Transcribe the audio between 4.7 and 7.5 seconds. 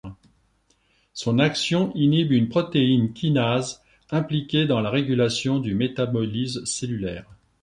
la régulation du métabolisme cellulaire.